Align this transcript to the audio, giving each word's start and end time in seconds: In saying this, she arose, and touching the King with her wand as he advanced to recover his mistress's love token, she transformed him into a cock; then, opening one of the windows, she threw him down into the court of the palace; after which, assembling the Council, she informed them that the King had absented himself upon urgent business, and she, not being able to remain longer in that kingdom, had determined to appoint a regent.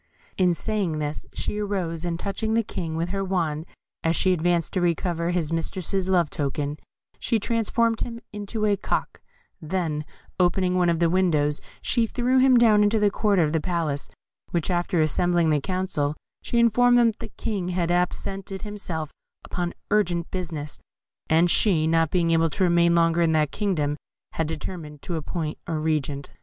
In 0.35 0.55
saying 0.55 0.97
this, 0.97 1.27
she 1.31 1.59
arose, 1.59 2.05
and 2.05 2.19
touching 2.19 2.55
the 2.55 2.63
King 2.63 2.95
with 2.95 3.09
her 3.09 3.23
wand 3.23 3.67
as 4.03 4.19
he 4.19 4.33
advanced 4.33 4.73
to 4.73 4.81
recover 4.81 5.29
his 5.29 5.53
mistress's 5.53 6.09
love 6.09 6.31
token, 6.31 6.79
she 7.19 7.37
transformed 7.37 8.01
him 8.01 8.19
into 8.33 8.65
a 8.65 8.75
cock; 8.75 9.21
then, 9.61 10.03
opening 10.39 10.73
one 10.75 10.89
of 10.89 10.97
the 10.97 11.07
windows, 11.07 11.61
she 11.83 12.07
threw 12.07 12.39
him 12.39 12.57
down 12.57 12.81
into 12.81 12.97
the 12.97 13.11
court 13.11 13.37
of 13.37 13.53
the 13.53 13.61
palace; 13.61 14.09
after 14.71 14.97
which, 14.97 15.03
assembling 15.05 15.51
the 15.51 15.61
Council, 15.61 16.15
she 16.41 16.57
informed 16.57 16.97
them 16.97 17.11
that 17.11 17.19
the 17.19 17.29
King 17.37 17.67
had 17.67 17.91
absented 17.91 18.63
himself 18.63 19.11
upon 19.45 19.71
urgent 19.91 20.31
business, 20.31 20.79
and 21.29 21.51
she, 21.51 21.85
not 21.85 22.09
being 22.09 22.31
able 22.31 22.49
to 22.49 22.63
remain 22.63 22.95
longer 22.95 23.21
in 23.21 23.33
that 23.33 23.51
kingdom, 23.51 23.95
had 24.33 24.47
determined 24.47 25.03
to 25.03 25.15
appoint 25.15 25.59
a 25.67 25.75
regent. 25.75 26.31